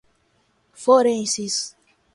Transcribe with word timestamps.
forenses 0.73 1.75